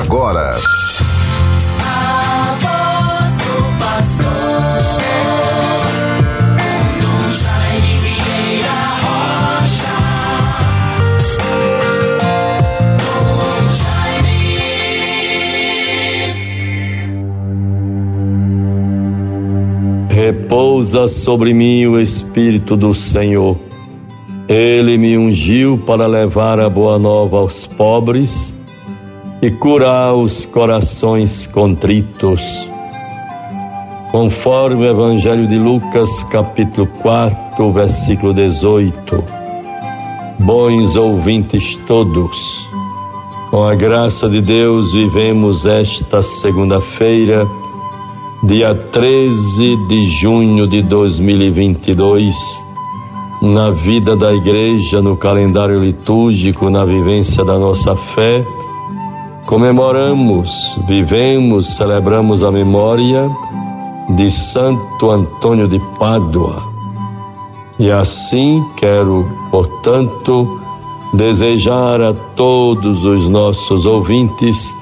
[0.00, 0.56] agora.
[1.84, 4.72] A voz do pastor.
[20.08, 23.58] Repousa sobre mim o Espírito do Senhor.
[24.46, 28.54] Ele me ungiu para levar a boa nova aos pobres
[29.42, 32.40] e curar os corações contritos.
[34.12, 39.24] Conforme o Evangelho de Lucas, capítulo 4, versículo 18.
[40.38, 42.68] Bons ouvintes todos,
[43.50, 47.44] com a graça de Deus, vivemos esta segunda-feira,
[48.44, 52.36] dia 13 de junho de 2022,
[53.42, 58.44] na vida da igreja, no calendário litúrgico, na vivência da nossa fé
[59.46, 63.28] comemoramos, vivemos, celebramos a memória
[64.10, 66.62] de Santo Antônio de Pádua.
[67.78, 70.60] E assim quero, portanto,
[71.14, 74.74] desejar a todos os nossos ouvintes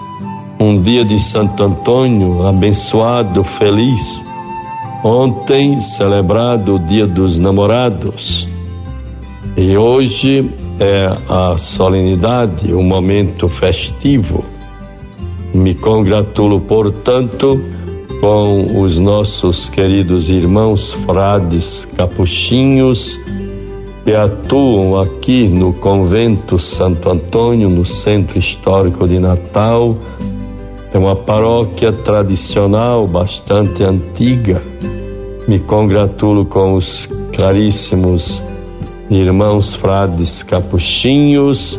[0.60, 4.24] um dia de Santo Antônio abençoado, feliz.
[5.02, 8.46] Ontem celebrado o Dia dos Namorados.
[9.56, 10.48] E hoje
[10.78, 14.44] é a solenidade, o momento festivo.
[15.52, 17.60] Me congratulo, portanto,
[18.20, 23.18] com os nossos queridos irmãos frades capuchinhos
[24.04, 29.96] que atuam aqui no convento Santo Antônio, no centro histórico de Natal.
[30.92, 34.62] É uma paróquia tradicional, bastante antiga.
[35.46, 38.42] Me congratulo com os caríssimos
[39.10, 41.78] irmãos frades capuchinhos,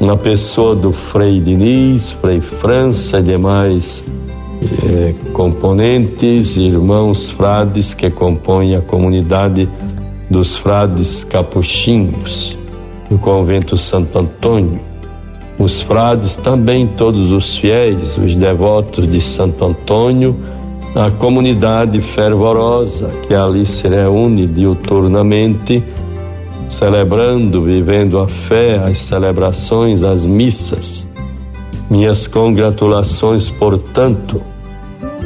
[0.00, 4.02] na pessoa do Frei Diniz, Frei França e demais
[4.82, 9.68] eh, componentes, irmãos frades que compõem a comunidade
[10.30, 12.56] dos frades capuchinhos
[13.10, 14.80] do convento Santo Antônio.
[15.58, 20.34] Os frades também, todos os fiéis, os devotos de Santo Antônio,
[20.94, 25.82] a comunidade fervorosa que ali se reúne diuturnamente
[26.70, 31.06] celebrando, vivendo a fé, as celebrações, as missas.
[31.90, 34.40] Minhas congratulações, portanto,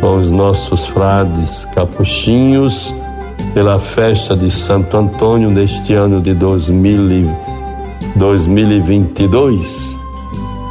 [0.00, 2.92] com os nossos frades capuchinhos
[3.52, 7.30] pela festa de Santo Antônio neste ano de 2000,
[8.16, 9.96] 2022.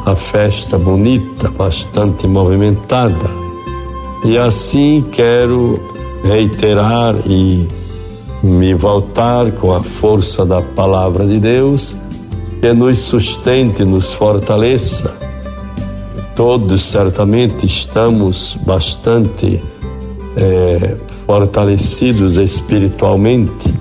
[0.06, 3.30] A festa bonita, bastante movimentada.
[4.26, 5.80] E assim quero
[6.24, 7.68] reiterar e
[8.44, 11.96] me voltar com a força da palavra de Deus,
[12.60, 15.16] que nos sustente, nos fortaleça.
[16.36, 19.62] Todos certamente estamos bastante
[20.36, 20.96] é,
[21.26, 23.74] fortalecidos espiritualmente,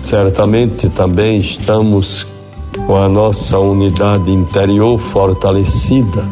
[0.00, 2.26] certamente também estamos
[2.88, 6.24] com a nossa unidade interior fortalecida.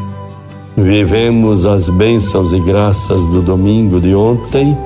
[0.76, 4.76] Vivemos as bênçãos e graças do domingo de ontem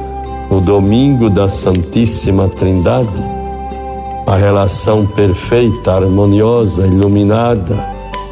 [0.50, 3.22] o domingo da Santíssima Trindade,
[4.26, 7.76] a relação perfeita, harmoniosa, iluminada,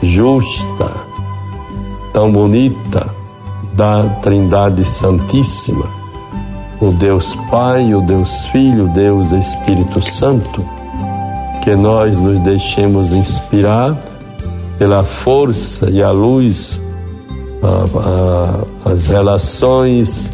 [0.02, 0.90] justa,
[2.12, 3.06] tão bonita
[3.74, 5.86] da Trindade Santíssima,
[6.80, 10.64] o Deus Pai, o Deus Filho, o Deus Espírito Santo,
[11.62, 13.96] que nós nos deixemos inspirar
[14.78, 16.80] pela força e a luz,
[17.62, 20.30] a, a, as relações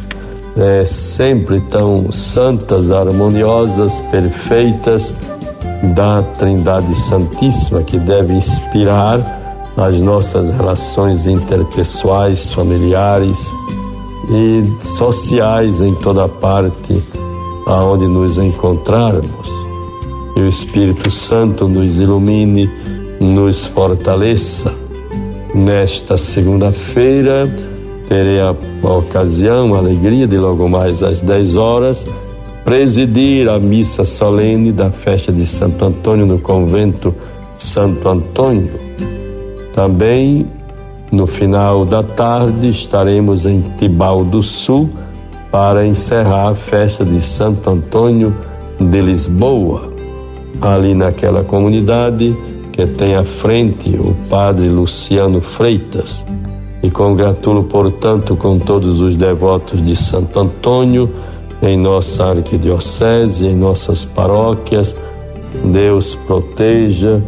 [0.57, 5.15] é, sempre tão santas, harmoniosas, perfeitas
[5.95, 9.41] da Trindade Santíssima, que deve inspirar
[9.77, 13.51] as nossas relações interpessoais, familiares
[14.29, 17.03] e sociais em toda parte
[17.67, 19.51] aonde nos encontrarmos.
[20.35, 22.69] Que o Espírito Santo nos ilumine,
[23.21, 24.73] nos fortaleça.
[25.55, 27.45] Nesta segunda-feira,
[28.13, 32.07] terei a, a ocasião, a alegria de logo mais às 10 horas
[32.63, 37.15] presidir a missa solene da festa de Santo Antônio no convento
[37.57, 38.69] Santo Antônio.
[39.73, 40.47] Também
[41.11, 44.91] no final da tarde estaremos em Tibau do Sul
[45.51, 48.37] para encerrar a festa de Santo Antônio
[48.79, 49.91] de Lisboa.
[50.61, 52.37] Ali naquela comunidade
[52.73, 56.23] que tem à frente o padre Luciano Freitas
[56.83, 61.09] e congratulo, portanto, com todos os devotos de Santo Antônio
[61.63, 64.97] em nossa arquidiocese, em nossas paróquias.
[65.65, 67.23] Deus proteja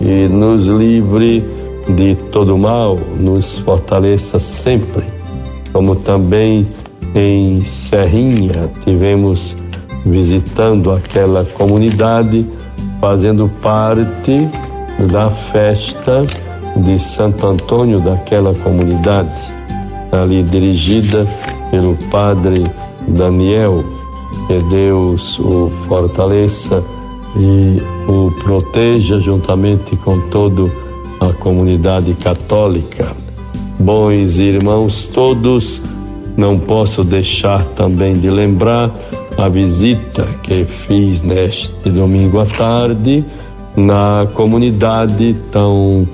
[0.00, 1.42] e nos livre
[1.88, 5.04] de todo mal, nos fortaleça sempre.
[5.72, 6.66] Como também
[7.14, 9.56] em Serrinha tivemos
[10.04, 12.46] visitando aquela comunidade,
[13.00, 14.48] fazendo parte
[15.10, 16.26] da festa
[16.80, 19.40] de Santo Antônio daquela comunidade,
[20.12, 21.26] ali dirigida
[21.70, 22.64] pelo padre
[23.06, 23.84] Daniel.
[24.46, 26.82] Que Deus o fortaleça
[27.36, 27.78] e
[28.10, 30.70] o proteja juntamente com toda
[31.20, 33.14] a comunidade católica.
[33.78, 35.80] Bons irmãos todos,
[36.36, 38.90] não posso deixar também de lembrar
[39.36, 43.24] a visita que fiz neste domingo à tarde
[43.76, 46.08] na comunidade tão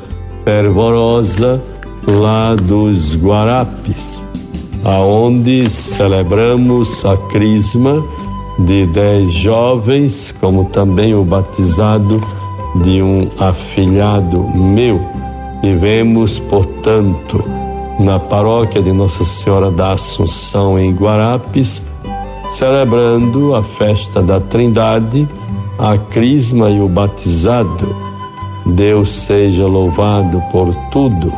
[0.45, 1.61] fervorosa
[2.07, 4.23] lá dos Guarapes,
[4.85, 8.05] aonde celebramos a crisma
[8.59, 12.23] de dez jovens, como também o batizado
[12.85, 15.01] de um afilhado meu.
[15.63, 17.43] Vivemos, portanto,
[17.99, 21.83] na paróquia de Nossa Senhora da Assunção em Guarapes,
[22.51, 25.27] celebrando a festa da Trindade,
[25.79, 28.14] a crisma e o batizado.
[28.67, 31.33] Deus seja louvado por tudo.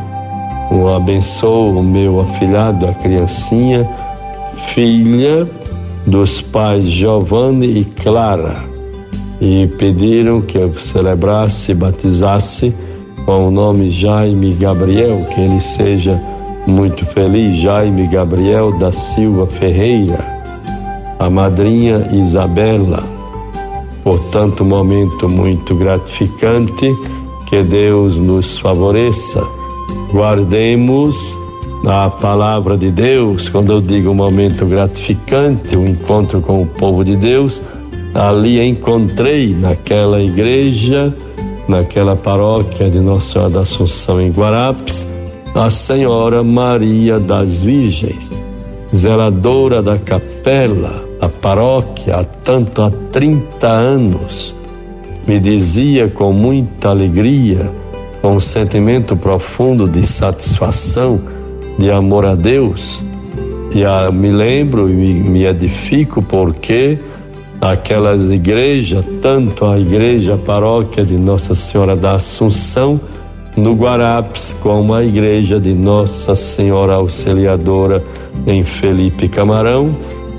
[0.71, 3.87] Um abençoo meu afilhado, a criancinha,
[4.73, 5.45] filha
[6.05, 8.63] dos pais Giovanni e Clara,
[9.41, 12.73] e pediram que eu celebrasse e batizasse
[13.25, 16.19] com o nome Jaime Gabriel, que ele seja
[16.65, 20.25] muito feliz, Jaime Gabriel da Silva Ferreira,
[21.19, 23.16] a madrinha Isabela.
[24.07, 26.95] Portanto, um momento muito gratificante,
[27.45, 29.45] que Deus nos favoreça.
[30.13, 31.37] Guardemos
[31.85, 36.65] a palavra de Deus, quando eu digo um momento gratificante, o um encontro com o
[36.65, 37.61] povo de Deus,
[38.13, 41.13] ali encontrei naquela igreja,
[41.67, 45.05] naquela paróquia de Nossa Senhora da Assunção em Guarapes,
[45.53, 48.33] a Senhora Maria das Virgens,
[48.95, 54.55] zeladora da capela, da paróquia, há tanto há 30 anos,
[55.27, 57.69] me dizia com muita alegria,
[58.21, 61.19] com um sentimento profundo de satisfação,
[61.77, 63.05] de amor a Deus.
[63.73, 66.97] E a, me lembro e me, edifico porque
[67.59, 72.99] aquelas igrejas, tanto a igreja a paróquia de Nossa Senhora da Assunção,
[73.55, 78.03] no Guarapes, como a igreja de Nossa Senhora Auxiliadora
[78.45, 79.95] em Felipe Camarão,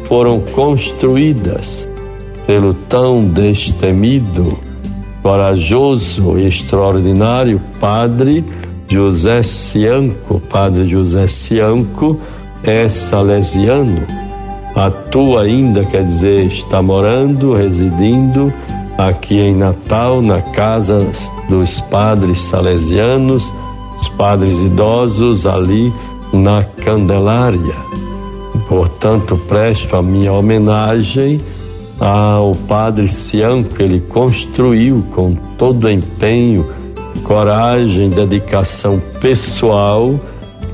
[0.08, 1.88] foram construídas
[2.46, 4.58] pelo tão destemido,
[5.22, 8.42] corajoso e extraordinário padre
[8.88, 10.40] José Cianco.
[10.50, 12.18] Padre José Cianco
[12.62, 14.06] é salesiano,
[14.74, 18.52] atua ainda, quer dizer, está morando, residindo
[18.96, 20.98] aqui em Natal, na casa
[21.48, 23.52] dos padres salesianos,
[23.96, 25.92] os padres idosos ali
[26.32, 28.07] na Candelária.
[28.66, 31.40] Portanto, presto a minha homenagem
[32.00, 36.66] ao padre Cian, que ele construiu com todo empenho,
[37.24, 40.18] coragem, dedicação pessoal,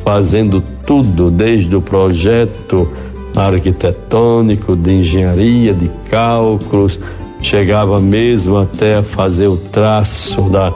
[0.05, 2.91] fazendo tudo, desde o projeto
[3.35, 7.01] arquitetônico, de engenharia, de cálculos,
[7.43, 10.73] chegava mesmo até a fazer o traço da,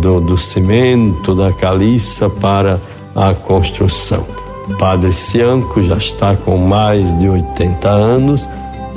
[0.00, 2.80] do, do cimento, da caliça para
[3.14, 4.45] a construção.
[4.78, 8.48] Padre Cianco já está com mais de 80 anos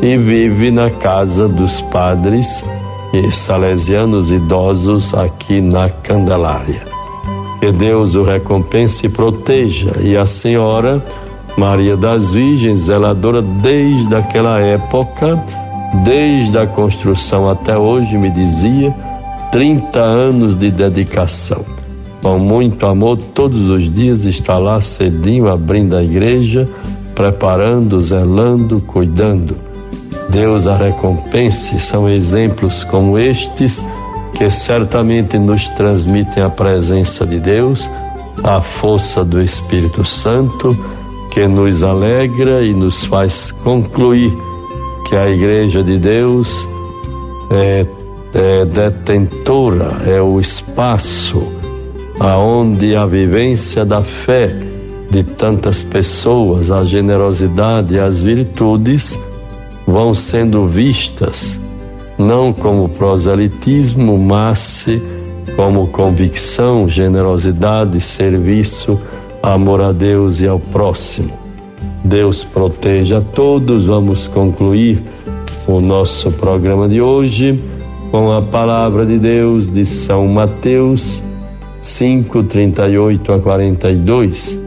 [0.01, 2.65] e vive na casa dos padres
[3.13, 6.83] e salesianos idosos aqui na Candelária.
[7.59, 11.03] Que Deus o recompense e proteja, e a Senhora
[11.57, 15.37] Maria das Virgens, zeladora desde aquela época,
[16.05, 18.95] desde a construção até hoje, me dizia,
[19.51, 21.78] 30 anos de dedicação.
[22.21, 26.67] Com muito amor, todos os dias está lá cedinho, abrindo a igreja,
[27.15, 29.55] preparando, zelando, cuidando.
[30.29, 33.83] Deus a recompense, são exemplos como estes
[34.37, 37.89] que certamente nos transmitem a presença de Deus,
[38.43, 40.77] a força do Espírito Santo,
[41.31, 44.31] que nos alegra e nos faz concluir
[45.07, 46.67] que a Igreja de Deus
[47.49, 47.85] é,
[48.33, 51.58] é detentora, é o espaço
[52.19, 54.49] aonde a vivência da fé
[55.09, 59.19] de tantas pessoas, a generosidade e as virtudes
[59.87, 61.59] vão sendo vistas
[62.19, 64.85] não como proselitismo, mas
[65.55, 68.99] como convicção, generosidade, serviço,
[69.41, 71.31] amor a Deus e ao próximo.
[72.03, 73.85] Deus proteja a todos.
[73.85, 75.01] Vamos concluir
[75.65, 77.63] o nosso programa de hoje
[78.11, 81.23] com a palavra de Deus de São Mateus,
[81.81, 84.59] 5, 38 a 42.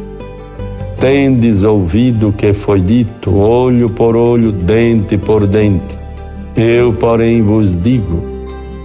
[0.98, 5.96] Tendes ouvido que foi dito, olho por olho, dente por dente.
[6.56, 8.22] Eu, porém, vos digo: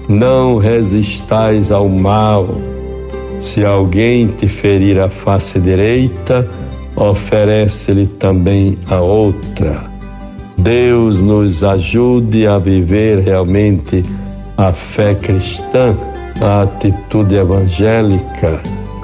[0.09, 2.47] não resistais ao mal.
[3.39, 6.47] Se alguém te ferir a face direita,
[6.95, 9.83] oferece-lhe também a outra.
[10.57, 14.03] Deus nos ajude a viver realmente
[14.57, 15.95] a fé cristã,
[16.41, 18.59] a atitude evangélica.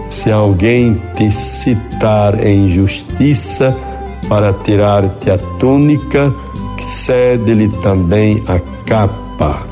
[0.10, 3.76] Se alguém te citar em justiça
[4.30, 6.34] para tirar-te a túnica,
[6.84, 9.64] cede-lhe também a capa.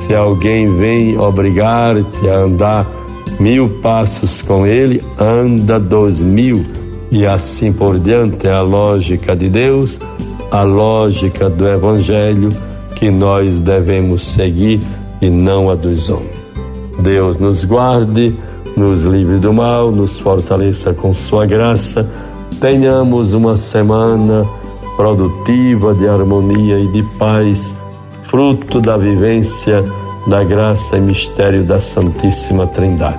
[0.00, 2.86] Se alguém vem obrigar-te a andar
[3.38, 6.64] mil passos com ele, anda dois mil
[7.10, 8.46] e assim por diante.
[8.46, 10.00] É a lógica de Deus,
[10.50, 12.50] a lógica do Evangelho
[12.96, 14.80] que nós devemos seguir
[15.20, 16.43] e não a dos homens.
[16.98, 18.36] Deus nos guarde,
[18.76, 22.08] nos livre do mal, nos fortaleça com Sua graça.
[22.60, 24.46] Tenhamos uma semana
[24.96, 27.74] produtiva de harmonia e de paz,
[28.24, 29.84] fruto da vivência
[30.26, 33.18] da graça e mistério da Santíssima Trindade.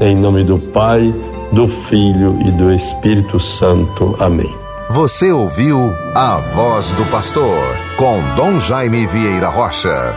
[0.00, 1.14] Em nome do Pai,
[1.52, 4.16] do Filho e do Espírito Santo.
[4.18, 4.52] Amém.
[4.90, 7.56] Você ouviu a voz do pastor
[7.96, 10.14] com Dom Jaime Vieira Rocha.